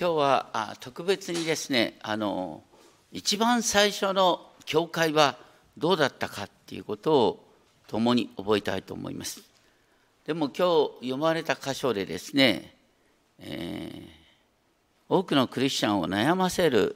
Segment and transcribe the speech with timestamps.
[0.00, 2.62] 今日はあ特別にですねあの
[3.10, 5.36] 一番最初の教会は
[5.76, 7.48] どうだったかっていうことを
[7.88, 9.42] 共に覚えたいと思います。
[10.24, 10.68] でも今
[11.00, 12.76] 日読まれた箇所でですね、
[13.40, 14.06] えー、
[15.08, 16.94] 多くのクリスチャンを悩ませる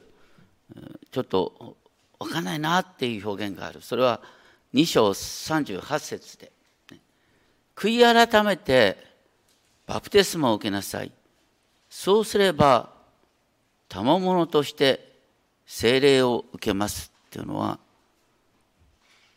[1.11, 1.75] ちょっと
[2.19, 3.81] 分かんないなっていう表現がある。
[3.81, 4.21] それは
[4.73, 6.53] 2章38節で、
[7.75, 8.95] 悔い改めて
[9.87, 11.11] バプテスマを受けなさい。
[11.89, 12.92] そうすれば
[13.93, 15.07] 賜物として
[15.67, 17.77] 聖霊を受けますっていうのは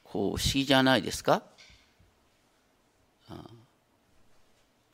[0.03, 1.43] こう不思議じゃないですか？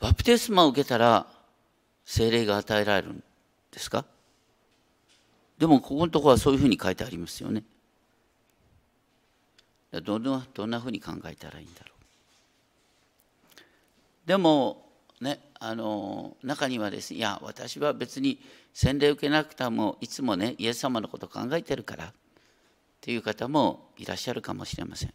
[0.01, 1.27] バプテスマを受けたら
[2.05, 3.23] 聖霊が与えられるん
[3.70, 4.05] ですか？
[5.59, 7.62] でもここのところはそういうふうに書いてありますよね。
[9.92, 11.92] どんなどんなふうに考えたらいいんだろ
[13.47, 13.59] う。
[14.27, 14.87] でも
[15.20, 18.41] ねあの中にはですねいや私は別に
[18.73, 22.12] 洗礼受けなくてもいつもねイエス様のこと考えてるからっ
[23.01, 25.14] ていう方もいらっしゃるかもしれません。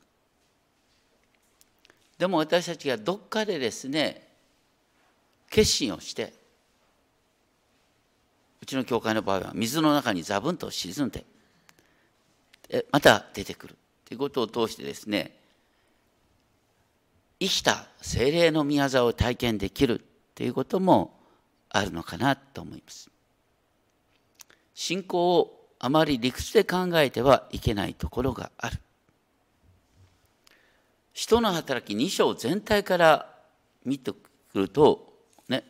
[2.18, 4.28] でも私たちがどっかでですね
[5.50, 6.34] 決心をして
[8.62, 11.26] うちの教会の場合は水の中にザブンと沈んで
[12.92, 15.38] また出てくるということを通してですね
[17.40, 21.18] 生きた精霊の宮沢を体験できるということも
[21.70, 23.10] あるのかなと思います。
[24.80, 28.78] 信仰をあまり理屈で考えてはいけないところがある。
[31.14, 33.28] 人の働き2章全体から
[33.84, 34.20] 見てく
[34.54, 35.16] ると
[35.50, 35.64] ね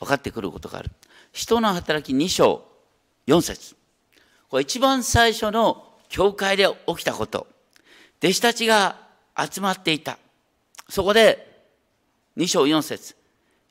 [0.00, 0.90] 分かってくることがある。
[1.30, 2.64] 人の働き2章
[3.26, 3.76] 4節
[4.48, 7.46] これ一番最初の教会で起きたこと。
[8.22, 8.96] 弟子たちが
[9.36, 10.18] 集まっていた。
[10.88, 11.66] そこで
[12.38, 13.14] 2章4節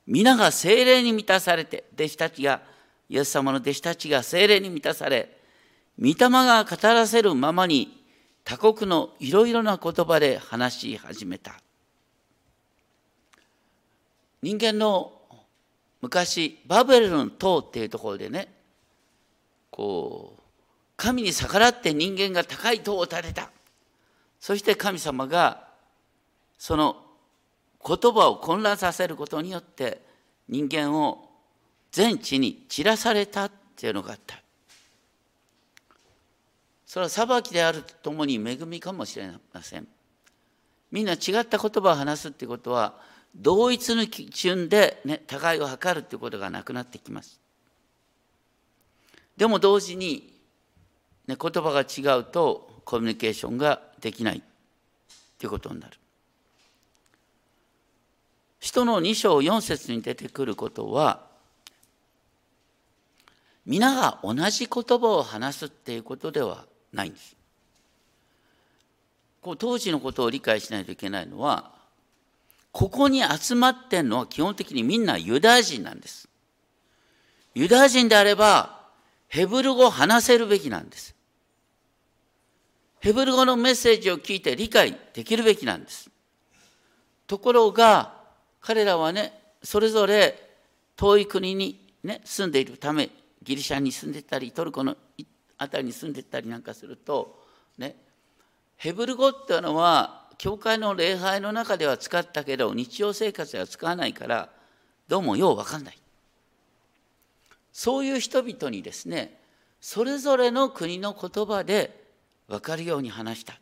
[0.06, 2.62] 皆が精霊に満たされて、弟子たちが、
[3.08, 5.36] イエス様の弟子たちが精霊に満たされ、
[5.98, 8.04] 御霊が語らせるままに
[8.44, 11.60] 他国のいろいろな言葉で話し始めた。
[14.42, 15.12] 人間の
[16.00, 18.48] 昔バベルの塔っていうところでね
[19.70, 20.42] こう
[20.96, 23.50] 神に逆らって人間が高い塔を建てた
[24.40, 25.66] そして神様が
[26.56, 26.96] その
[27.84, 30.02] 言葉を混乱させることによって
[30.48, 31.27] 人間を
[31.92, 34.40] 全地に散らされたっていうのがあった
[36.86, 39.86] それは裁きであるとともに恵みかもしれません
[40.90, 42.94] みんな違った言葉を話すってことは
[43.36, 47.40] 同一の基準で、ね、互いを測るということがなくなってきます。
[49.36, 50.34] でも同時に、
[51.26, 54.42] ね、言葉が違うとコミュニケーションができない
[55.38, 55.96] ということになる。
[58.58, 61.27] 人の2章4節に出てくることは
[63.68, 67.36] 皆が同じ言葉を話すっていうことではないんです。
[69.40, 71.78] こう当時のことを理解しないといけないのは
[72.72, 76.28] ここに集まってんのは基本的にみんなユダヤ人なんです。
[77.54, 78.78] ユダヤ人であれば、
[79.26, 81.14] ヘブル語を話せるべきなんです。
[83.00, 86.08] ヘブル語のメッセージを聞いて理解できるべきなんです。
[87.26, 88.14] ところが、
[88.60, 90.50] 彼らはね、それぞれ
[90.96, 93.10] 遠い国に、ね、住んでいるため、
[93.48, 94.94] ギリシャに住んでたり、トルコの
[95.58, 97.42] 辺りに住んでたりなんかすると、
[97.78, 97.96] ね、
[98.76, 104.50] ヘブル語っていうのは教会の礼拝の中では使ったけど日常生活では使わないから
[105.08, 105.98] どうもよう分かんない。
[107.72, 109.40] そういう人々にですね
[109.80, 112.04] それぞれの国の言葉で
[112.48, 113.58] 分かるように話した。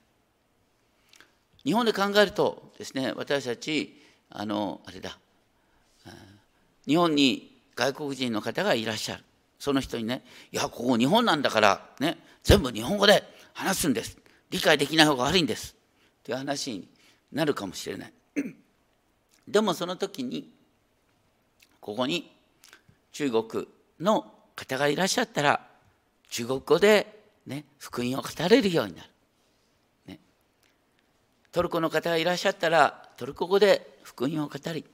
[1.65, 5.17] 日本で考えるとですね私たちあのあれだ
[6.89, 9.23] 日本に外国人の方がいらっしゃる。
[9.59, 14.19] その人にね「いやここ日本なんだからね全部日本語で話すんです。
[14.51, 15.75] 理解できない方が悪いんです」
[16.23, 16.89] という話に
[17.33, 18.13] なるかもしれない。
[19.49, 20.53] でもその時に
[21.81, 22.35] ここに
[23.13, 23.69] 中国
[24.01, 25.67] の方がいらっしゃったら
[26.29, 29.11] 中国語で、ね、福音を語れるようになる、
[31.57, 34.85] トルコの方がいらっしゃったらトルコ語で福音を語り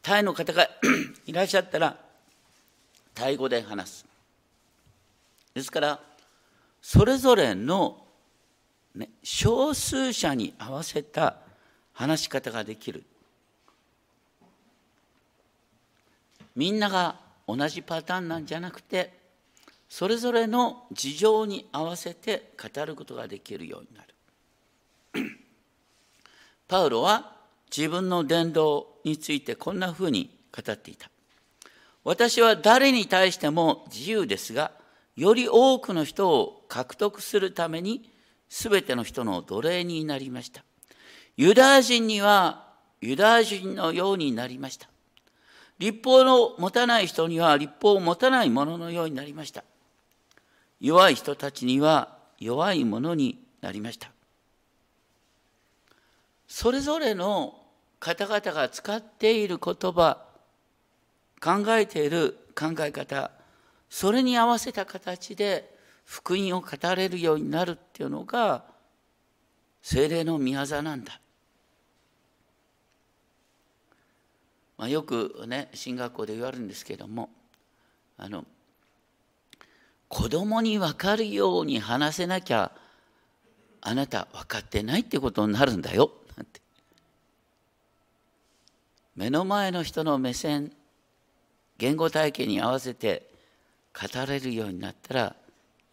[0.00, 0.70] タイの方が
[1.26, 1.98] いらっしゃったら
[3.16, 4.06] タイ語で話す。
[5.54, 6.00] ですから
[6.82, 8.04] それぞれの
[8.94, 11.36] ね、少数者に合わせた
[11.92, 13.04] 話し方ができる。
[16.54, 17.16] みんなが
[17.46, 19.12] 同じパターンなんじゃなくて
[19.88, 24.02] それぞれの事情に合わせて語ることができるようにな
[25.22, 25.30] る。
[26.68, 27.36] パウロは
[27.74, 31.10] 自分の伝道についてこんなふうに語っていた。
[32.06, 34.70] 私は誰に対しても自由ですが、
[35.16, 38.08] より多くの人を獲得するために、
[38.48, 40.62] すべての人の奴隷になりました。
[41.36, 42.68] ユダヤ人には
[43.00, 44.88] ユダヤ人のようになりました。
[45.80, 49.64] 立法の持たない人には立法を持たないものようになりました。
[50.80, 54.12] 弱い人たちには弱いものになりました。
[56.46, 57.60] それぞれの
[57.98, 60.25] 方々が使っている言葉、
[61.46, 63.30] 考えている考え方、
[63.88, 65.72] それに合わせた形で
[66.04, 68.64] 福音を語れるようになるっていうのが
[69.80, 71.20] 精霊の御業なんだ。
[74.76, 77.30] まあ、よくね進学校で言われるんですけども
[78.18, 78.44] あの
[80.08, 82.72] 子供に分かるように話せなきゃ
[83.80, 86.60] あなた分かってないってことになるんだよなんて
[89.14, 90.72] 目の前の人の目線
[91.78, 93.28] 言語体系に合わせて
[93.92, 95.36] 語れるようになったら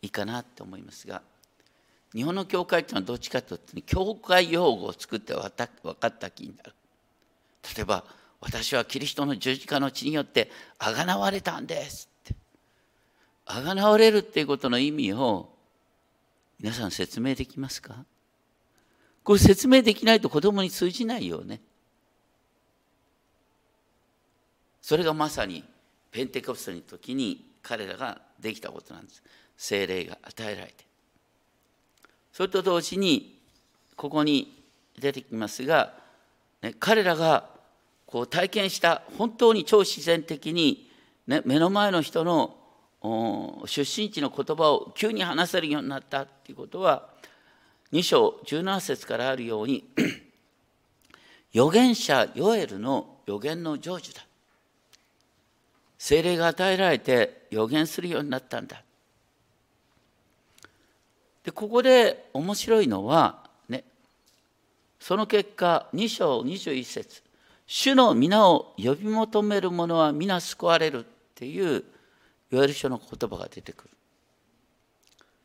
[0.01, 1.21] いいかなと思いますが
[2.13, 6.73] 日本の教会っていうのはどっちかというと、教会用語を作って分かった気になる。
[7.75, 8.03] 例えば
[8.39, 12.35] 私はキリストの十字架の血によってあがなわれたんですって。
[13.45, 15.49] あがなわれるっていうことの意味を
[16.59, 18.05] 皆さん説明できますか？
[19.23, 21.61] これ説明できないと子供に通じないよね。
[24.81, 25.63] それがまさに
[26.13, 29.23] ペンテコステの時に彼らができたことなんです。
[29.57, 30.85] 精霊が与えられて。
[32.31, 33.39] それと同時に
[33.95, 34.63] ここに
[34.99, 35.93] 出てきますが、
[36.61, 37.49] ね、彼らが
[38.05, 40.87] こう体験した本当に超自然的に、
[41.25, 42.57] ね、目の前の人の
[43.65, 47.09] 出身地の言葉を急に話せるようになったっていうことは
[47.91, 49.89] 2章17節からあるように
[51.53, 54.25] 預言者ヨエルの予言の成就だ。
[56.03, 58.83] 精霊が与えられて予言するようになったんだ
[61.45, 63.39] でここで面白いのは
[63.69, 63.85] ね
[64.99, 67.23] その結果2章21節
[67.67, 71.85] 主の皆を呼び求める者は皆救われるっていう
[72.51, 73.89] ヨエル書の言葉が出てくる。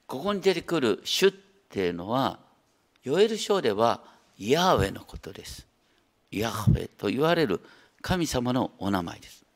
[0.08, 1.32] ここに出てくる主っ
[1.70, 2.38] ていうのは、
[3.04, 4.02] ヨエル書では
[4.38, 5.66] ヤーウェのことです。
[6.30, 7.60] ヤーウェと言われる
[8.02, 9.47] 神様のお名前です。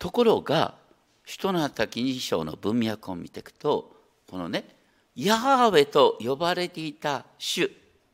[0.00, 0.74] ところが、
[1.24, 3.94] 人の働き2章の文脈を見ていくと、
[4.28, 4.64] このね、
[5.14, 7.70] ヤーウェと呼ばれていた主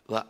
[0.08, 0.26] は、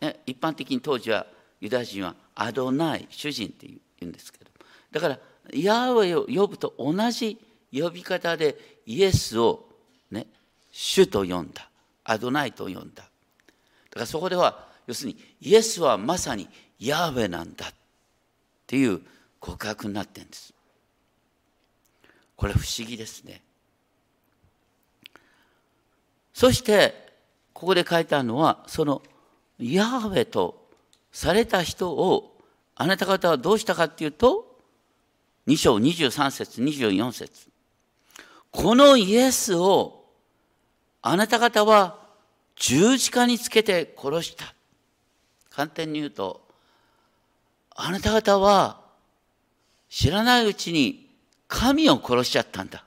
[0.00, 1.26] ね、一般的に当時は
[1.60, 4.50] ユダヤ人はアドナイ主人って言うんですけど
[4.90, 5.18] だから
[5.54, 7.38] ヤーウェを呼ぶと同じ
[7.72, 9.64] 呼び方でイエスを
[10.10, 10.26] ね
[10.70, 11.70] 主と呼んだ
[12.04, 13.04] アドナイと呼んだ。
[13.04, 13.04] だ
[13.94, 16.48] からそこでは要するにイエスはまさに
[16.80, 17.74] ヤーウェなんだっ
[18.66, 19.00] ていう
[19.38, 20.52] 告白になってるんです。
[22.42, 23.40] これ不思議ですね
[26.34, 26.92] そして
[27.52, 29.00] ここで書いてあるのはその
[29.60, 30.66] ヤーウェと
[31.12, 32.36] された人を
[32.74, 34.56] あなた方はどうしたかっていうと
[35.46, 37.48] 2章23節24節
[38.50, 40.06] このイエスを
[41.00, 42.00] あなた方は
[42.56, 44.52] 十字架につけて殺した。
[45.48, 46.42] 簡単に言うと、
[47.74, 48.80] あなた方は
[49.88, 51.11] 知らないうちに
[51.52, 52.82] 神を殺しちゃったんだ。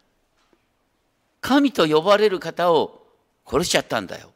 [1.40, 3.06] 神と呼ばれる方を
[3.46, 4.32] 殺しちゃったんだよ。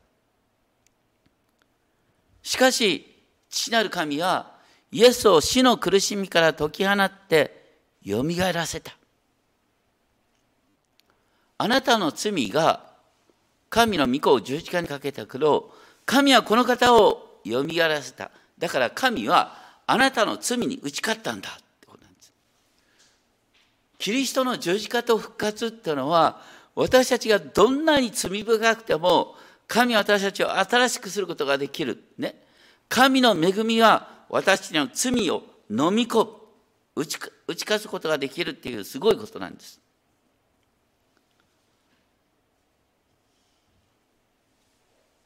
[2.44, 4.51] しかし、父なる神は
[4.92, 7.74] イエスを死の苦しみから解き放って
[8.04, 8.96] よみがえらせた。
[11.58, 12.86] あなたの罪が
[13.72, 15.74] 神の御子を十字架にかけたけど、
[16.06, 18.30] 神はこの方をよみがえらせた。
[18.60, 19.56] だから神は
[19.88, 21.60] あなたの罪に打ち勝ったんだ。
[24.00, 26.41] キリストの十字架と復活っていうのは、
[26.74, 29.36] 私たちがどんなに罪深くても、
[29.68, 32.03] 神は私たちを新しくすることができる。
[32.18, 32.41] ね。
[32.88, 36.32] 神の恵みは私たちの罪を飲み込む
[36.96, 39.79] 打ち打ち勝つことができるっていうすごいことなんです。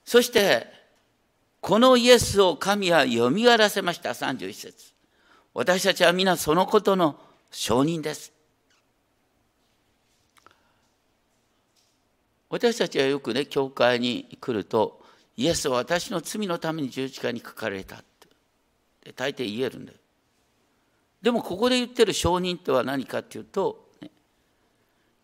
[0.03, 0.68] そして
[1.62, 4.94] このイエスを神はよみがらせました31節
[5.53, 8.34] 私たちは皆そのことの証人です。
[12.54, 15.02] 私たちはよくね教会に来ると
[15.36, 18.04] イエスは私の罪のために十字架にかかれたっ
[19.02, 19.98] て大抵言えるんだよ。
[21.20, 24.12] でもここで言ってる証人とは何かっていうと、ね、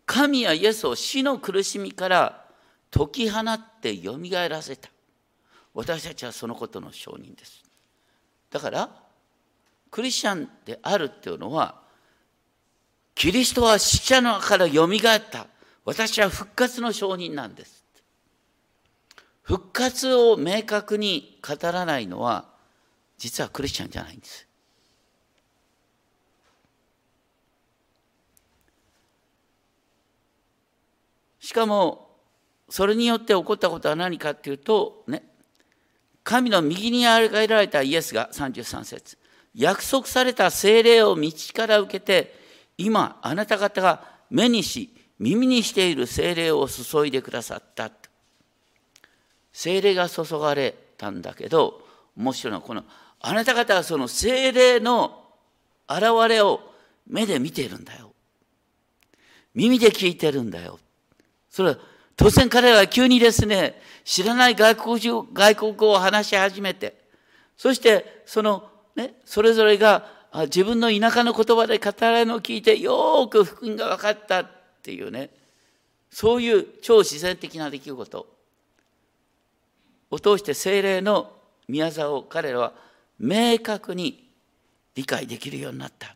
[0.08, 2.46] 神やイエスを死の苦しみから
[2.90, 4.90] 解き放ってよみがえらせた。
[5.76, 7.64] 私たちはそのことの証人です。
[8.50, 8.90] だから
[9.92, 11.76] クリスチャンであるっていうのは
[13.14, 15.46] キリストは死者のからよみがえった。
[15.90, 17.84] 私は復活の証人なんです。
[19.42, 22.46] 復活を明確に語らないのは、
[23.18, 24.48] 実はクリスチャンじゃないんです。
[31.40, 32.12] しかも、
[32.70, 35.24] それによって起こったことは何かっていうと、ね、
[36.24, 39.18] 神の右にあがられたイエスが33節
[39.56, 42.36] 約束された精霊を道から受けて、
[42.78, 47.92] 今あなた方が目にし、耳にしている精霊を注いでくださった。
[49.52, 51.82] 精霊が注がれたんだけど、
[52.16, 52.84] 面白いのはこの、
[53.20, 55.26] あなた方はその精霊の
[55.90, 56.62] 現れを
[57.08, 58.14] 目で見てるんだよ。
[59.54, 60.80] 耳で聞いてるんだよ。
[61.50, 61.78] それは
[62.16, 66.98] 突然彼は急にですね、知らない外国人外国語を話し始めて、
[67.58, 70.06] そしてそのね、それぞれが
[70.46, 75.30] 自分の田舎の言葉で語られるのを聞いてよーく福音が分かったっていうね、
[76.10, 78.40] そういう超自然的な出来事。
[80.12, 81.32] を通して精霊の
[81.68, 82.74] 宮沢を彼らは
[83.20, 84.28] 明確に
[84.96, 86.16] 理解できるようになった。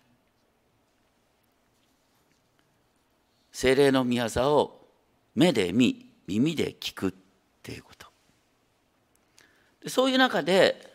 [3.51, 4.87] 精霊の宮沢を
[5.35, 7.13] 目で見耳で聞くっ
[7.61, 8.07] ていうこと。
[9.89, 10.91] そういう中で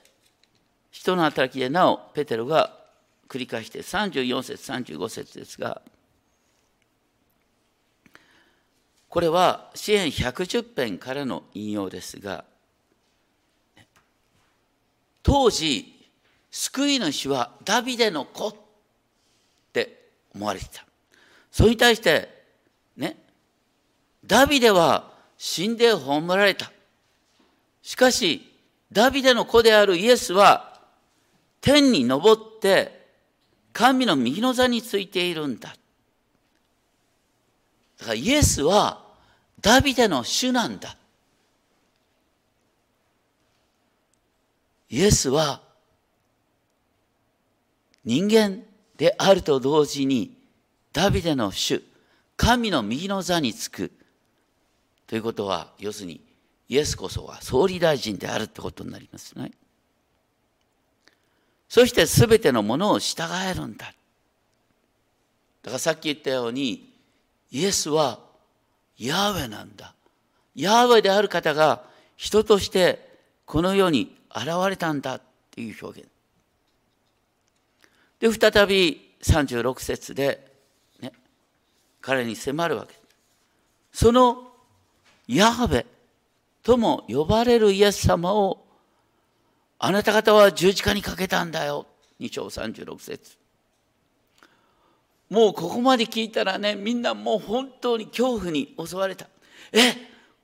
[0.91, 2.77] 人の働きでなおペテロが
[3.29, 5.83] 繰り返して34節35節ですが
[9.09, 12.45] これは支援110編からの引用ですが
[15.23, 15.95] 当時
[16.51, 18.55] 救い主はダビデの子っ
[19.73, 20.85] て思われてた
[21.51, 22.29] それに対して
[22.97, 23.17] ね
[24.25, 26.71] ダビデは死んで葬られた。
[27.81, 28.45] しかし、
[28.93, 30.81] ダビデの子であるイエスは、
[31.61, 33.07] 天に昇って、
[33.73, 35.75] 神の右の座についているんだ。
[37.99, 39.05] だからイエスは、
[39.61, 40.97] ダビデの主なんだ。
[44.89, 45.61] イエスは、
[48.05, 48.63] 人間
[48.97, 50.37] であると同時に、
[50.93, 51.83] ダビデの主、
[52.37, 53.91] 神の右の座につく。
[55.07, 56.21] ということは、要するに、
[56.69, 59.53] イエスこそは総理大臣であるってことになりますね。
[61.69, 63.87] そして全てのものを従えるんだ。
[65.63, 66.95] だからさっき言ったように、
[67.51, 68.19] イエスは
[68.99, 69.95] ヤーウェなんだ。
[70.55, 71.83] ヤーウェである方が
[72.17, 73.09] 人として
[73.47, 76.11] この世に現れたんだっていう表現。
[78.21, 80.53] で、再び36節で、
[81.01, 81.13] ね、
[82.01, 82.95] 彼に迫るわけ。
[83.93, 84.49] その
[85.27, 85.87] ヤハベ
[86.63, 88.65] とも呼ばれるイエス様を
[89.79, 91.87] あなた方は十字架にかけたんだよ。
[92.21, 93.37] 2章36節
[95.31, 99.27] もうここまで聞いたらね、みんなもう本当に恐怖に襲われた。
[99.73, 99.95] え、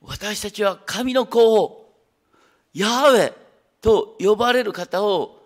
[0.02, 1.92] 私たちは神の子を、
[2.74, 3.32] ヤハウェ
[3.80, 5.42] と呼ばれる方を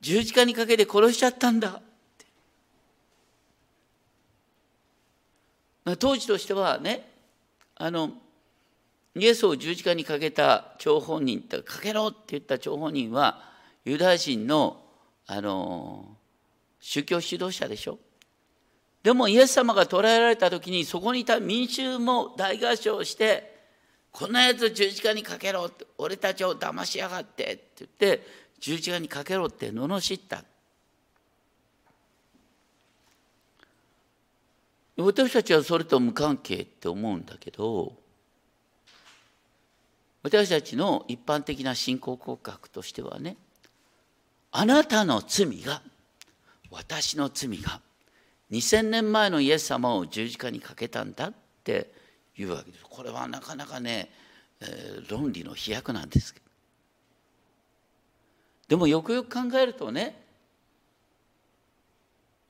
[0.00, 1.80] 十字架にかけて殺しちゃったんだ。
[5.98, 7.08] 当時としてはね、
[7.76, 8.10] あの、
[9.14, 13.40] イエスを十字架にかけた張本人ってかけろって言った張本人は
[13.86, 14.82] ユダヤ人の
[15.26, 16.16] あの
[16.80, 17.98] 宗教指導者でしょ
[19.06, 23.54] でもイエス様が捕らえられた時にそこにいた民衆も大合唱して
[24.10, 28.26] こんなやつ十字架にかけろって俺たちを騙しやがってって言って
[28.58, 30.42] 十字架にかけろって罵った。
[34.96, 37.92] 私たちはそれと無関係って思うんだけど
[40.24, 43.36] 私たちの一般的な信仰告白としてはね
[44.50, 45.80] あなたの罪が
[46.72, 47.80] 私の罪が
[48.50, 51.32] 2000年前のイエス様を十字架にかけたんだっ
[51.64, 51.90] て
[52.36, 52.84] いうわけです。
[52.88, 54.10] これはなかなかね、
[54.60, 56.46] えー、論理の飛躍なんですけど。
[58.68, 60.20] でもよくよく考えるとね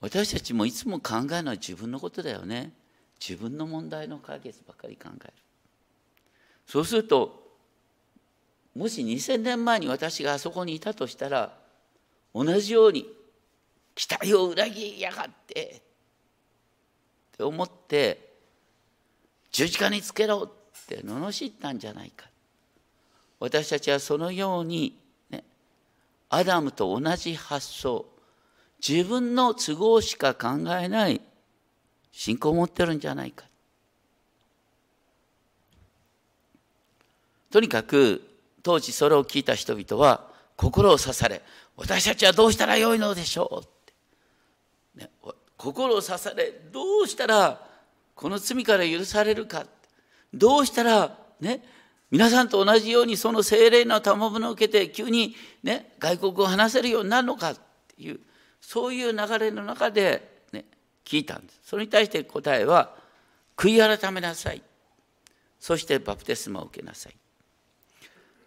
[0.01, 2.73] 私たちもいつも考えるのは自分のことだよね。
[3.19, 5.33] 自分の問題の解決ばかり考える。
[6.67, 7.47] そうすると
[8.75, 11.57] もし2000年前に私があそこにいたとしたら
[12.35, 13.07] 同じように
[13.95, 15.81] 期待を裏切りやがって
[17.37, 18.33] って思って
[19.53, 22.27] 十字架につけろって罵ったんじゃないか。
[23.39, 25.45] 私たちはそのように、ね、
[26.31, 28.07] アダムと同じ発想
[28.87, 30.49] 自分の都合しか考
[30.81, 31.21] えない
[32.11, 33.45] 信仰を持ってるんじゃないか。
[37.51, 38.23] とにかく
[38.63, 40.27] 当時それを聞いた人々は
[40.57, 41.43] 心を刺され
[41.77, 43.69] 私たちはどうしたらよいのでしょうっ
[44.97, 45.11] て、ね、
[45.57, 47.61] 心を刺されどうしたら
[48.15, 49.67] この罪から許されるか。
[50.33, 51.63] どうしたらね
[52.11, 57.51] 皆さんと同じようにその精霊の賜物を受けて急にね外国を話せるようになるのか。
[57.53, 57.57] っ
[57.97, 58.21] ていう
[58.61, 60.65] そういう流れの中で、ね、
[61.05, 61.61] 聞いたんです。
[61.65, 62.95] それに対して答えは
[63.57, 64.63] 悔い改めなさい。
[65.59, 67.17] そしてバプテスマを受けなさい。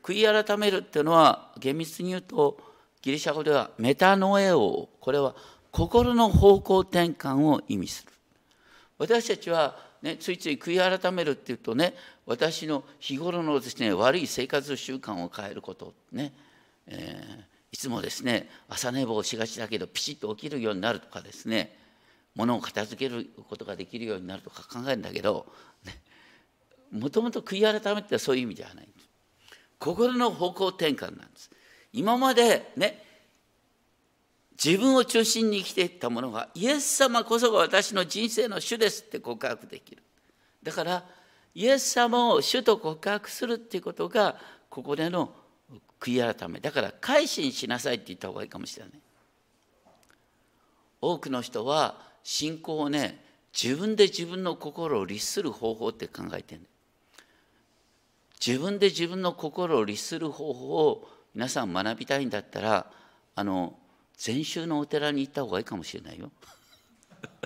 [0.04, 2.58] 悔い改めるっていうのは厳密に言うと
[3.02, 4.90] ギリシャ語ではメタノエオ。
[5.00, 5.36] これは
[5.72, 8.12] 心の方向転換を意味する
[8.98, 11.94] 私たちは、ね、ついつい悔い改めるっていうとね
[12.26, 16.34] 私の日頃のですね悪い生活習慣を変えることね、
[16.88, 21.80] えー、いつもですね朝寝坊しがちだけどピシッと起きるようになるとかですね
[22.36, 25.46] 物を片付けることができるようになるとか考えるんだけど、
[26.92, 28.88] もともと悔い改めってそういう意味ではない。
[29.78, 31.52] 心の方向転換なんです。
[31.92, 33.04] 今までね
[34.64, 40.04] 自分を中心に生きていったものがイエス様こそが私の人生の主ですって告白できる。
[40.62, 41.06] だから
[41.56, 44.36] イエス様を主と告白するっていうことが
[44.70, 45.34] ここでの
[46.00, 46.60] 悔い改め。
[46.60, 48.94] だから改心しなさいって言った方がいいかもしれない。
[51.02, 53.24] 多くの人は信仰をね
[53.54, 56.62] 自分で自分の心を律する方法って考えてる
[58.46, 62.92] 自分で自分の心を律する方法を皆さん学びたいんだったら
[63.36, 63.78] あの
[64.20, 66.30] 禅宗のお寺に行った方がいいかもしれないよ。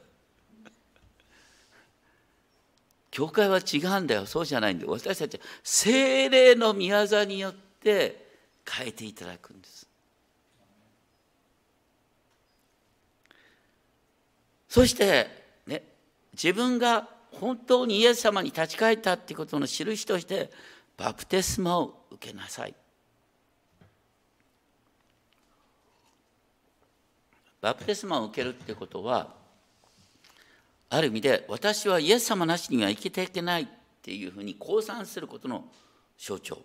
[3.12, 4.25] 教会は違うんだよ。
[4.25, 4.92] そうじゃないんだよ。
[4.92, 8.27] 私たちは精霊の御業によって
[8.68, 9.88] 変えていただくんです。
[14.68, 15.27] そして
[15.68, 15.84] ね
[16.32, 20.50] 自分が本当にイエス様に立ち返ったってことの印として
[20.98, 22.74] バプテスマを受けなさい。
[27.63, 29.29] バプテスマを受けるってことは
[30.89, 33.67] ある意味で私はイエス様なしには生きていけないっ
[34.01, 35.63] ていうふうに降参することの
[36.17, 36.60] 象徴。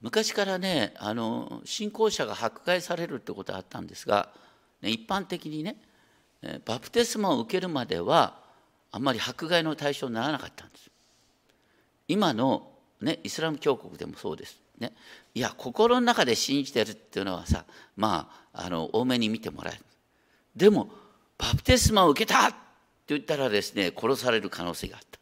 [0.00, 4.30] 昔からねあの信仰者が迫害されるってことはあったんですが、
[4.80, 5.76] ね、一般的にね
[6.64, 8.38] バプテスマを受けるまでは
[8.90, 10.90] あんまり迫害の対象にならなかったんです。
[12.06, 12.70] 今の、
[13.02, 14.92] ね、イスラム教国でもそうです、ね、
[15.34, 17.64] いや心の中で信じてるっていうのはさ
[17.96, 19.80] まああの多めに見てもらえる。
[20.54, 20.90] でも
[21.36, 22.56] バプテスマを受けたって
[23.08, 25.18] 言ったらですね殺される可能性があった。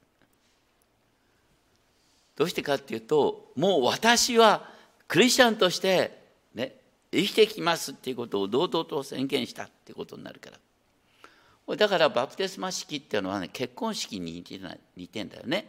[2.36, 4.68] どうしてかっていうともう私は
[5.08, 6.18] クリスチャンとして
[6.54, 6.76] ね
[7.10, 11.76] 生きてきますっていうことを堂々と宣言したっていうことになるから。
[11.76, 15.66] だからバプテスマ式っていうのはね結婚式に似てない似てんだよね。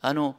[0.00, 0.36] あの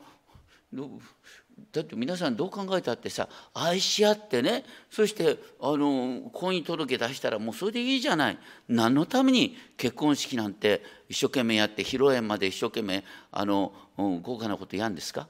[1.71, 8.37] だって皆さんどう考えたってさ愛し合ってねそしてあの婚姻届出したらもうそれでいいじゃない
[8.67, 15.27] 何のために結婚式なんて一生懸命やって披露宴まで一生懸命あの豪華なことやるんですか？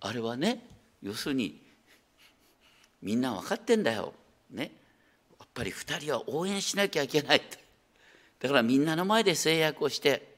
[0.00, 0.64] あれはね
[1.02, 1.60] 要するに
[3.00, 4.12] みんな分かってんだよ。
[4.50, 4.72] ね。
[5.38, 7.42] やっぱり2人は応援しなきゃいけない
[8.40, 10.36] だからみんなの前で制約をして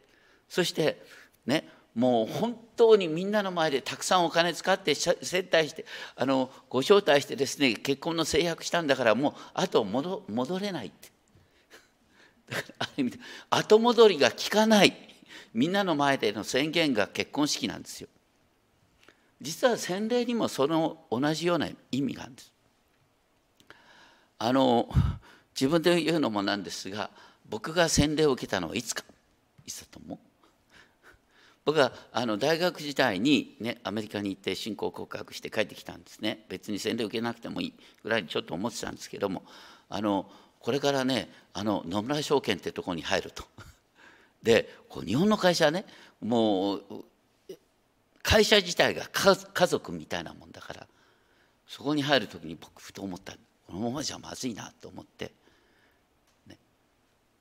[0.49, 1.03] そして
[1.47, 1.69] ね
[2.01, 5.85] もう本当にみんなの前でたくさんお金使って接待して
[6.17, 11.11] あのご招待してですね結婚の制約したんだからもうあと戻戻れないって
[12.57, 13.19] だからある意味で
[13.51, 14.97] 後戻りが効かない
[15.53, 18.09] みんなの前での宣言が結婚式なんですよ。
[19.43, 22.53] 実は洗礼にもその同じような意味があるんです。
[24.39, 24.89] あの
[25.55, 27.11] 自分で言うのもなんですが
[27.47, 29.05] 僕が洗礼を受けたのはいつか
[29.67, 30.30] いつだと思う？
[31.65, 36.45] 僕はあの大学時代に、ね、アメリカに行って信仰告白して帰ってきたんですね。
[36.49, 39.43] 別に洗礼受けなくてもいいぐらいにちょっと思ってたんですけども
[39.89, 43.45] あのこれからねあの野村証券ってとこに入ると。
[44.43, 45.85] でこう日本の会社はね
[46.21, 47.05] もう
[48.23, 50.87] 会社自体が家族みたいなもんだから
[51.67, 53.35] そこに入る時に僕ふと思った
[53.67, 55.33] このままじゃまずいなと思って、
[56.47, 56.59] ね、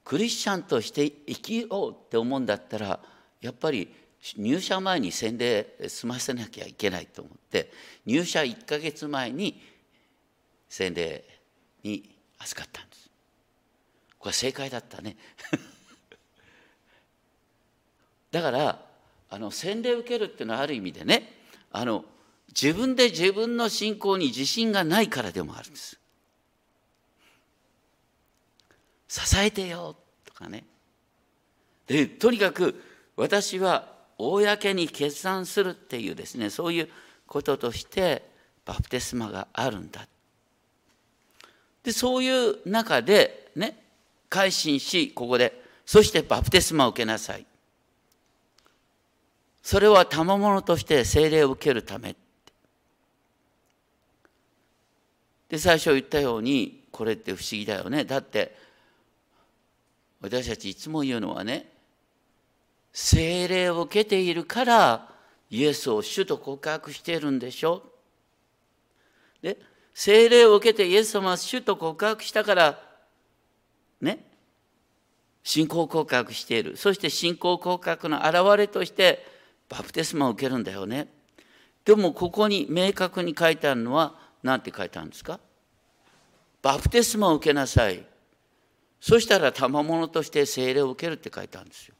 [0.04, 3.00] クリスチャンとして生きようって思うんだったら
[3.42, 3.94] やっぱり
[4.38, 7.72] 入社前に洗礼済ませなきゃいけないと思って
[8.06, 9.62] 入社1か月前に
[10.68, 11.24] 洗礼
[11.84, 13.10] に預かったんです。
[14.18, 15.16] これ正解だったね。
[18.32, 18.86] だから
[19.30, 22.06] あの洗礼受けるっていうのはある意味でねあの
[22.50, 25.98] 自分で自分の信仰に自信がないからでもあるんです。
[29.08, 30.66] 支えてよとかね。
[31.88, 32.84] でとにかく
[33.16, 36.90] 私は公に決断するっていうですねそういう
[37.26, 38.24] こととして
[38.66, 40.08] バプテスマがあるんだ。
[41.84, 43.82] でそういう中でね
[44.30, 47.46] 改心しここでそしてバプテスマを受けなさい。
[49.64, 52.16] それは賜物として聖霊を受けるため。
[55.48, 58.04] で最初言ったようにこれって不思議だよね。
[58.04, 58.56] だって
[60.22, 61.72] 私たちいつも言うのはね
[63.02, 65.08] 聖霊を受けているから
[65.50, 67.82] イエスを主と告白しているんでしょ？
[69.42, 69.58] で
[69.94, 72.78] 聖霊を受けてイエス様は主と告白したから
[74.02, 74.26] ね？
[75.44, 76.76] 信仰告白している。
[76.76, 79.26] そして信仰告白の表れとして
[79.70, 81.08] バプテスマを受けるんだよね。
[81.86, 85.40] でもここに明確に書いてあるのは何て書いてあるんですか？
[86.62, 88.06] バプテスマを受けなさい。
[89.00, 91.96] そしたら賜物として聖霊を受けるって書いてあるんですよ。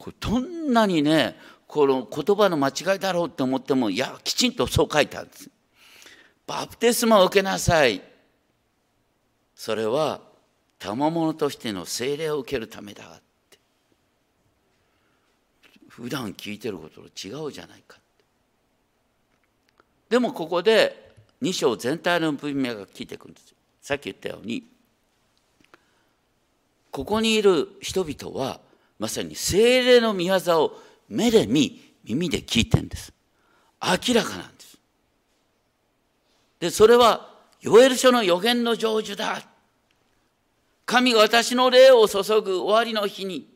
[0.00, 1.36] これどんなにね
[1.66, 5.50] この言葉の間違いだろうって思ってもいやきちんとそう書いてあるんです。
[6.46, 8.02] バプテスマを受けなさい。
[9.54, 10.22] それは
[10.78, 13.58] 賜物としての聖霊を受けるためだって。
[15.88, 17.98] 普段聞いてることと違うじゃないか
[20.08, 23.56] でもここで2章全体の文脈が聞いてくるんですよ。
[23.82, 24.64] さっき言ったように
[26.90, 28.60] ここにいる人々は
[29.00, 33.14] まさに精霊の御業を目で見耳で聞いてんです。
[33.82, 34.78] 明らかなんです。
[36.60, 39.42] でそれはヨエル書の予言の成就だ。
[40.84, 43.48] 神が私の霊を注ぐ終わりの日に。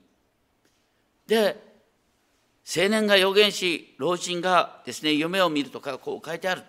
[1.26, 1.62] で
[2.66, 6.62] 青年が予言し老人がですね夢を見るとかこう書いてある。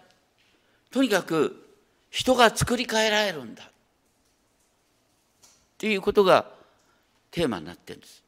[0.92, 1.66] とにかく
[2.10, 3.64] 人が作り変えられるんだ。
[3.64, 3.68] っ
[5.78, 6.52] ていうことが
[7.32, 8.26] テーマになってるんです。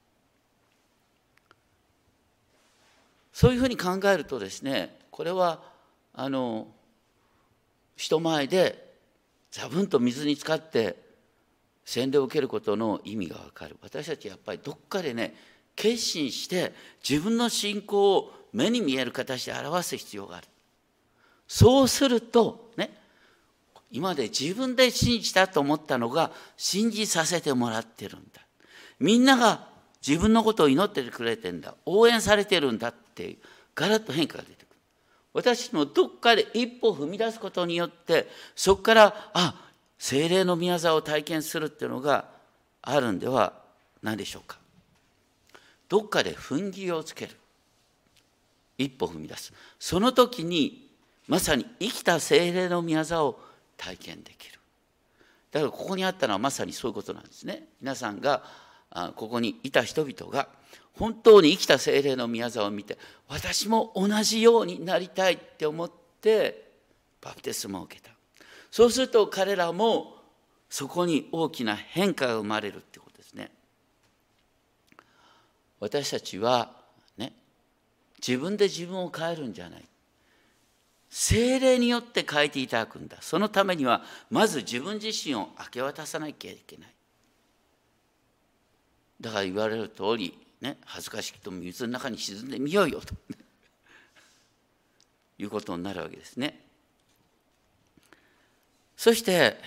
[3.38, 5.62] そういうふうに考えるとですねこれは
[6.12, 6.66] あの
[7.96, 8.96] 人前で
[9.52, 10.96] ザブンと水に浸かって
[11.86, 13.78] 洗礼を受けることの意味が分かる。
[13.84, 15.36] 私たちやっぱりどっかでね
[15.76, 16.74] 決心して
[17.08, 20.48] 自分の信仰を目に見える形で表す必要がある。
[21.48, 22.90] そうするとね
[23.92, 28.42] 今で自分で信じたと思ったのが信じさせてもらってるんだ。
[29.00, 31.76] みんなが自分のことを祈っててくれてんだ。
[31.86, 33.38] 応援されてるんだっていう
[33.76, 34.68] ガラッと変化が出てくる。
[35.34, 42.26] 私のどっかで一歩踏み出すことによってそこからあ精霊の宮沢を体験するっていうのが
[42.82, 43.54] あるんでは
[44.02, 44.58] ないでしょうか。
[45.90, 47.36] どっかで踏ん切りをつける。
[48.78, 49.54] 一歩踏み出す。
[49.80, 50.88] その時に
[51.28, 53.40] まさに生きた精霊の宮沢を
[53.76, 54.60] 体験できる。
[55.52, 57.68] だからここにあったのはまさにそういうことなんですね。
[57.82, 58.44] 皆さんが
[59.16, 60.48] ここにいた人々が
[60.94, 62.98] 本当に生きた精霊の宮沢を見て
[63.28, 66.72] 私も同じようになりたいって思って
[67.22, 68.10] バプテスマを受けた。
[68.72, 70.16] そうすると彼らも
[70.70, 73.52] そこに大きな変化が生まれるってことですね。
[75.80, 76.72] 私たちは
[77.18, 77.34] ね
[78.26, 79.84] 自分で自分を変えるんじゃない。
[81.10, 83.18] 精霊によって変えていただくんだ。
[83.22, 86.90] そのためにはまず自分自身を明け渡さなきゃいけない。
[89.20, 93.16] だから言われる通り、ね、恥ずかしくとも水の中に沈んでみようよと
[95.40, 96.64] いうことになるわけですね。
[98.96, 99.60] そして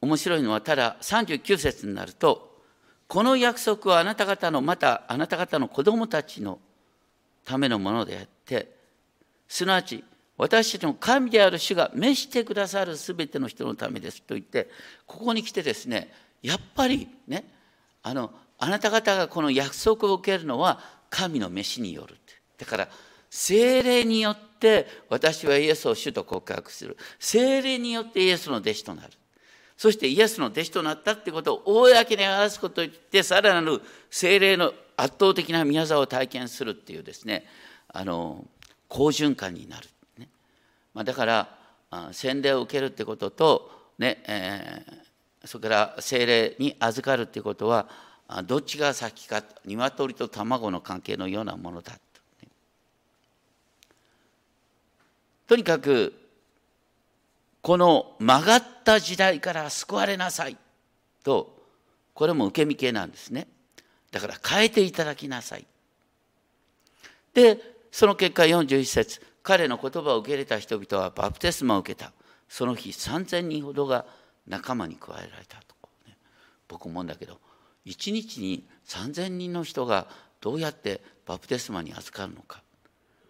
[0.00, 2.62] 面白いのはただ39節になると
[3.08, 6.60] この約束はあなた方のまたあなた方の子供たちの
[7.44, 8.76] ためのものであって
[9.48, 10.04] すなわち
[10.36, 14.68] 私たちの神である主が召してくださる全ての人のためですと言って
[15.06, 17.44] ここに来てですねやっぱりね
[18.02, 22.34] あのあなた方がこの約束を受けるのは神の飯によるって。
[22.58, 22.88] だから
[23.30, 26.96] 精霊によって私はイエスを主と告白する。
[27.18, 29.10] 精霊によってイエスの弟子となる。
[29.76, 37.44] そしてイエスの弟子となったってことを公に表すことによってさらなる精霊の圧倒的な宮沢を体験するっていうですね
[37.88, 38.46] あの
[38.88, 39.86] 好循環になる、
[40.18, 40.28] ね。
[40.94, 41.58] まあ、だから
[42.12, 45.05] 洗礼を受けるってこととね、えー、
[45.46, 47.88] それから精霊に預かるっていうことは
[48.44, 52.00] どっちが先か鶏と卵の関係のようなものだと、
[55.48, 56.12] とにかく
[57.62, 60.56] この曲がった時代から救われなさい
[61.24, 61.56] と
[62.14, 63.46] これも受け身系なんですね。
[64.10, 65.66] だから変えていただきなさい。
[67.34, 67.60] で
[67.92, 72.12] その結果41節彼の言葉を受け入れた人々はバプテスマを受けた。
[72.48, 74.06] その日3,000人ほどが
[74.46, 75.74] 仲間に加えられたと、
[76.06, 76.16] ね、
[76.68, 77.38] 僕思うんだけど
[77.84, 80.06] 一日に3,000人の人が
[80.40, 82.62] どうやってバプテスマに預かるのか。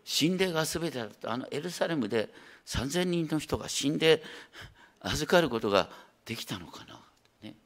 [0.04, 2.28] 死霊が全てだとあのエルサレムで
[2.66, 4.22] 3,000人の人が死んで
[5.00, 5.90] 預かることが
[6.24, 7.00] できたのかな、
[7.42, 7.56] ね、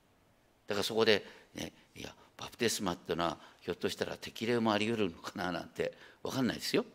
[0.67, 6.87] だからそこで、ね、いやバプテスマっていうのはひょっとしたら適齢もあり得るのかななんて分かんないですよ。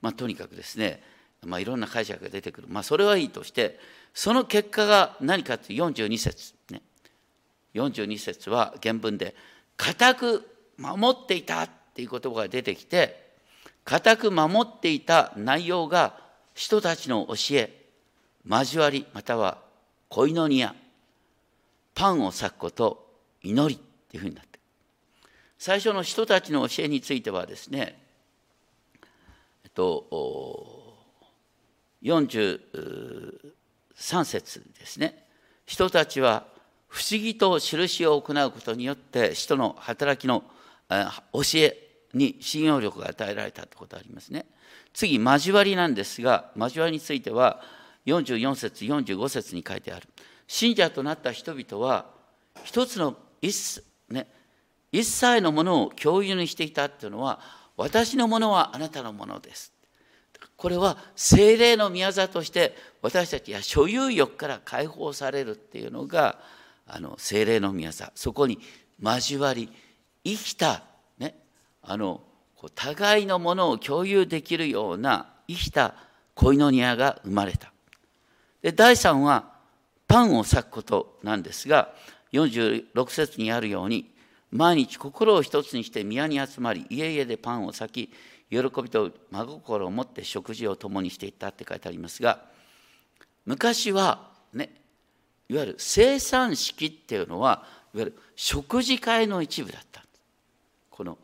[0.00, 1.02] まあ、とにかくですね、
[1.44, 3.78] まあ、いろんな解釈が出てくる、まあ、それはいいとして
[4.12, 6.82] その結果が何かという42節、ね、
[7.74, 9.34] 42節は原文で
[9.76, 13.28] 「固く守っていた」っていう言葉が出てきて
[13.84, 16.18] 固く守っていた内容が
[16.54, 17.84] 人たちの教え
[18.46, 19.58] 交わりまたは
[20.08, 20.74] 恋のニア
[21.94, 23.08] パンを裂くこと
[23.42, 24.48] 祈りっていうふうになって。
[25.58, 28.00] 最初の人たちの教えについてはですね
[29.64, 30.77] えっと
[32.02, 33.40] 43
[34.24, 35.26] 節ですね。
[35.66, 36.46] 人たちは
[36.88, 40.42] 不思議と印を行うことによって人の働きの
[40.88, 41.76] 教え
[42.14, 44.46] に信用力が与えられたということありますね。
[44.94, 47.60] 次交わりなんですが交わりについては
[48.06, 50.08] 44節45節に書いてある。
[50.46, 52.06] 信者となった人々は
[52.64, 54.26] 一つの一,、ね、
[54.90, 57.38] 一切のものを共有にしていたっていうのは
[57.76, 59.72] 私のものはあなたのものです。
[60.58, 66.40] これは精霊の宮座として私たちは所有欲から解放されるっていうのが
[66.84, 68.10] あの精霊の宮座。
[68.16, 68.58] そこに
[69.00, 69.70] 交わり
[70.24, 70.82] 生きた、
[71.16, 71.36] ね、
[71.80, 72.22] あの
[72.74, 75.94] 互いのものを共有できるような生きた
[76.34, 77.72] 恋の庭が生まれた。
[78.60, 79.52] で第3は
[80.08, 81.94] パンを裂くことなんですが
[82.32, 84.10] 46節にあるように
[84.50, 88.10] 毎日心を一つにして宮に集まり家々でパンを裂き
[88.50, 92.44] 喜びと真心を持って食事を共にしていったって書いてありますが
[93.44, 94.70] 昔はね
[95.48, 100.02] いわゆる生産式っていうのはいわゆる食事会の一部だった
[100.90, 101.18] この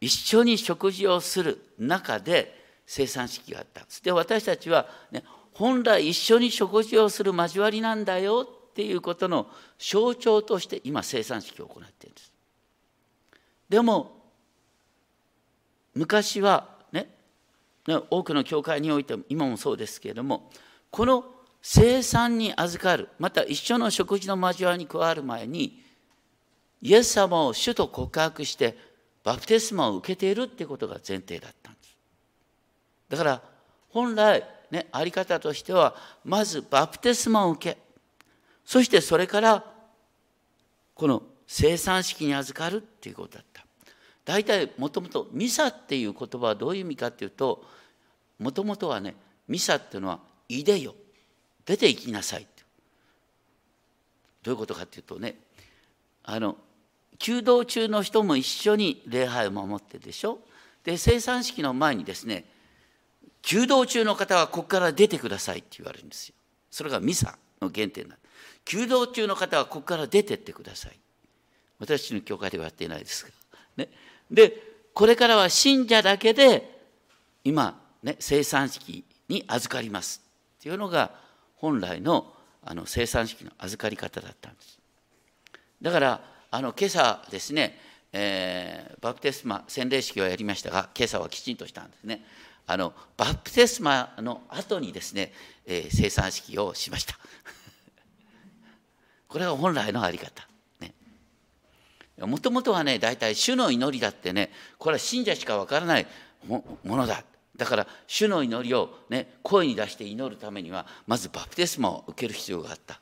[0.00, 9.46] 一緒に食事をする中で生産式があったで私たちは、ね、本来一緒に食事をする交わりなんだよっていうことの
[9.78, 12.32] 象徴として今生産式を行っているんです。
[13.68, 14.19] でも
[15.94, 17.08] 昔はね
[18.10, 20.50] 多くの教会においても今もそうですけれども
[20.90, 21.24] この
[21.62, 25.82] 生産に預かるまた一緒の食事の交わりに加わる前に
[26.82, 28.76] イエス様を主と告白して
[29.22, 31.96] バプテスマを受けているっていうことが前提だったんです。
[33.10, 33.42] だから
[33.90, 37.78] 本来ね、あり方としてはまずバプテスマを受け
[38.64, 39.64] そしてそれから
[40.94, 43.49] この生産式に預かるっていうことだった
[44.30, 47.64] 大体もともとミサっていう言葉はどういう意味かっていうと
[48.38, 49.16] もともとはね
[49.48, 50.94] ミサっていうのは「いでよ」
[51.66, 52.46] 「出て行きなさい」
[54.44, 55.34] どういうことかっていうとね
[56.22, 56.56] あの
[57.18, 60.38] 弓道中の人も一緒に礼拝を守ってでしょ？
[60.84, 62.44] で生産式の前にですね
[63.42, 66.36] 弓道中の方はここから出てくださいって言われるんですよ。
[66.70, 68.28] それがミサの原点なんで
[68.64, 70.98] 弓道中の方はここから出てってください。
[71.80, 73.30] 私の教会ではやっていないですが。
[73.76, 73.88] ね、
[74.30, 76.80] で、これからは信者だけで
[77.44, 80.22] 今、ね、生産式に預かります
[80.58, 81.12] っていうのが
[81.56, 84.78] 本来のあの生産式の預かり方だったんです。
[85.80, 87.78] だからあの今朝ですね、
[88.12, 92.22] えー、バプテスマ洗礼式をやりましたが今朝はきちんとしたんですね。
[92.66, 95.32] あのバプテスマの後にですね、
[95.66, 97.18] えー、生産式をしました
[99.26, 100.46] これが本来のあり方
[102.26, 106.06] もともとはね大体主の祈りだってねこれは信者しかわからない
[106.46, 107.22] ものだ
[107.56, 113.00] だから主の祈りをね声に出して祈るためにはまずバプテスマを受ける必要があった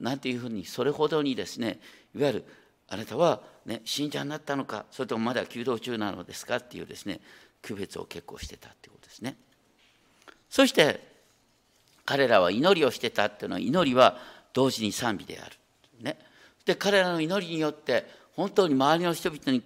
[0.00, 1.78] なんていうふうにそれほどにですね
[2.14, 2.44] いわゆる
[2.88, 7.20] あなたは、ね、信者になったのかそれともまだ弓道中なのですかっていうですね
[7.62, 9.36] 区別を結構してたってことですね。
[10.50, 11.00] そして
[12.04, 14.18] 彼らは祈りをしてたっていうのは祈りは
[14.52, 15.56] 同時に賛美である。
[16.00, 16.18] ね、
[16.64, 19.62] で彼らの祈りによって本当に周りの人々に、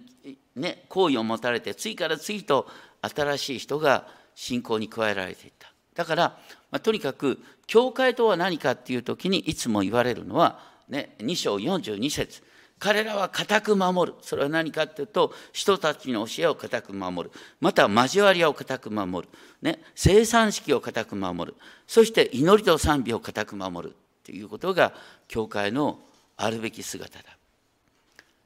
[0.55, 2.67] ね、好意を持たれて次から次と
[3.01, 5.71] 新しい人が信仰に加えられていった。
[5.95, 6.23] だから、
[6.71, 12.43] まあ、とにかく教会とは何かっていう時にいつも言われるのは、ね、2章42節
[12.79, 14.17] 彼らは固く守る。
[14.21, 17.35] それは何かっていうと、人たちの教えを固く守る。
[17.59, 19.33] また、交わりを固く守る。
[19.61, 21.57] ね、生産式を固く守る。
[21.85, 23.95] そして、祈りと賛美を固く守る。
[24.23, 24.93] ということが、
[25.27, 25.99] 教会の
[26.39, 27.25] あるべき姿だ。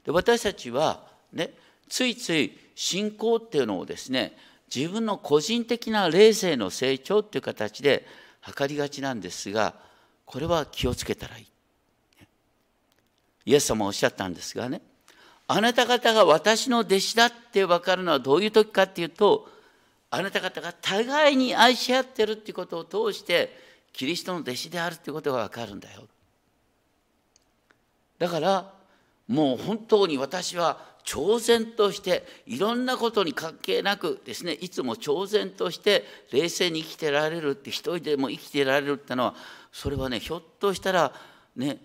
[0.04, 1.50] で私たちは、ね、
[1.88, 4.36] ついつい信仰っていうのをですね、
[4.74, 8.06] 自分の個人的な霊性の成長っていう形で
[8.40, 9.74] 測りがちなんですが、
[10.26, 11.46] これは気をつけたらいい。
[13.46, 14.80] イエス様おっしゃったんですがね
[15.46, 19.48] あなた方が私の弟子だって分かるのはどういう時かっていうと
[20.10, 23.54] あなた方が互いに愛し合ってるっていうことを通して
[23.92, 26.02] キリストの弟子であるっていうことが分かるんだよ。
[28.18, 28.72] だから
[29.28, 39.34] もう本当に私は挑戦としていろんなことに関係なくですねいつも挑戦として冷静に生きてられるって一人でも生きてられるってのは
[39.70, 41.12] それはねひょっとしたら
[41.56, 41.78] ね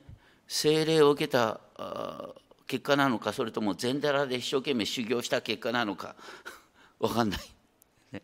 [0.48, 1.60] 精霊を受けた
[2.66, 6.16] 結果なのかそれとも禅寺で一生懸命修行した結果なのか
[7.00, 7.40] 分かんない。
[8.12, 8.22] ね、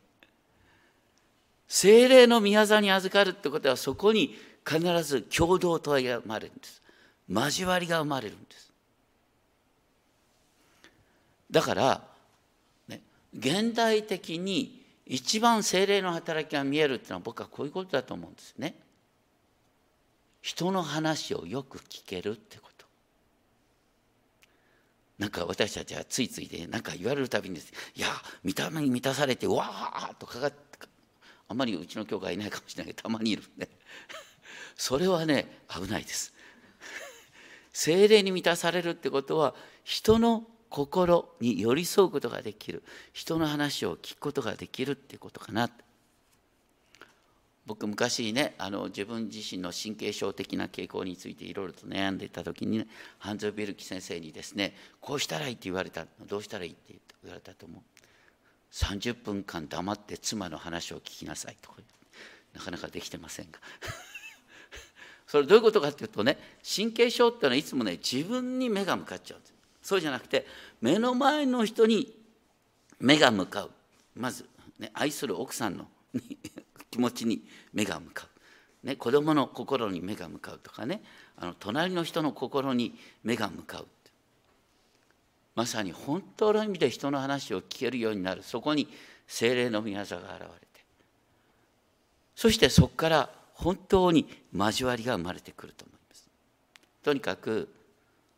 [1.68, 4.36] 精霊の宮座に預かるってことはそこに
[4.68, 6.82] 必ず共同体が生まるんです。
[7.30, 8.72] 交わりが生まれるんです。
[11.52, 12.02] だから、
[12.88, 13.02] ね、
[13.38, 18.76] 現代的に一番精霊の働きが見えるっていうのは僕はこういうことだと思うんですね。
[20.42, 22.86] 人の話をよく聞けるってこと。
[25.18, 28.08] なんか私たちはついついで何か言われるたびにですいや
[28.44, 30.66] 見た目に満たされてわーとかかって
[31.48, 33.70] あんまりうちの教会いないかもしれないけどたまにいるね
[34.76, 36.35] それはね危ないです
[37.76, 42.84] 精霊に満たされるってことは人の心に寄り添うことができる。
[43.12, 45.70] 人の話を聞くことができるってことかな。
[47.66, 52.88] 僕昔ねあの自分自身の神経症的な傾向についていろいろと悩んでいた時に、ね、
[53.20, 57.82] ハンズ・ビルキ先生にですねこうしたらいいって言われたどうしたらいいって言われたと思う。
[58.72, 61.72] 30分間黙って妻の話を聞きなさいと
[62.54, 63.60] なかなかできてませんが。
[65.28, 69.40] それどういうことかっていうとね神経症っていうのはいつもね自分に目が向かっちゃう
[69.82, 70.46] そうじゃなくて
[70.82, 72.12] 目の前の人に
[73.00, 73.72] 目が向かう。
[74.16, 74.48] まず、
[74.80, 75.86] ね、愛する奥さんの
[76.90, 78.28] 気持ちに目が向か
[78.84, 81.02] う、ね、子供の心に目が向かうとかね。
[81.38, 83.88] あの隣の人の心に目が向かう
[85.56, 88.44] まさに本当の意味で人の話を聞けるようになる。
[88.44, 88.88] そこに
[89.26, 90.86] 精霊の御業が現れて。
[92.36, 96.30] そしてそこから本当に交わりが生まれてくると思います。
[97.04, 97.70] とにかく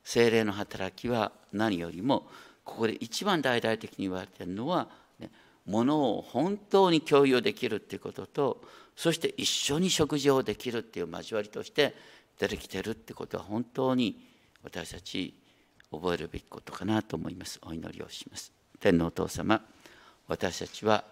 [0.04, 2.28] 精霊の働きは何よりも
[2.64, 4.88] ここで一番大々的に言われているのは、
[5.20, 5.30] ね、
[5.66, 8.62] ものを本当に共有できるっていうことと
[8.96, 11.94] そして一緒に食事をできるっていう交わりとして
[12.40, 14.20] 出てきてるってことは本当に
[14.64, 15.34] 私たち
[15.92, 19.62] 覚えるべきことかなと思いますお祈りをします天皇お父様
[20.28, 21.04] 私たちは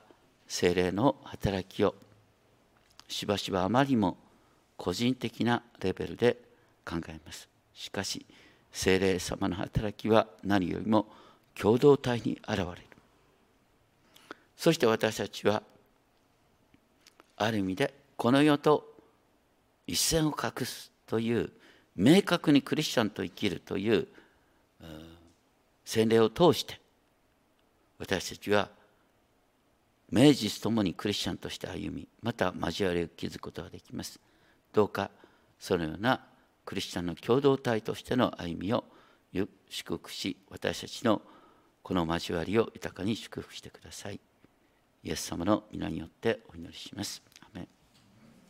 [0.48, 1.96] 精霊の働きを
[3.08, 4.18] しばしばあまりも
[4.78, 6.38] 個人的なレベルで
[6.86, 7.48] 考えます。
[7.74, 8.26] しかし
[8.72, 11.08] 精霊様の働きは何よりも
[11.54, 12.82] 共同体に現れる。
[14.58, 15.64] そして私たちは
[17.38, 18.86] ある意味でこの世と
[19.88, 21.52] 一線を画すという
[21.96, 24.08] 明確にクリスチャンと生きるという
[25.84, 26.80] 洗礼を通して
[28.00, 28.70] 私たちは
[30.10, 34.20] 名実ともにクリスチャンとして歩みまた交わりを築くことができます。
[34.74, 35.10] どうか
[35.60, 36.22] そのような
[36.66, 38.84] クリスチャンの共同体としての歩みを
[39.70, 41.22] 祝福し私たちの
[41.84, 44.20] この交わりを豊かに祝福してください。
[45.04, 47.22] イエス様の皆によってお祈りします。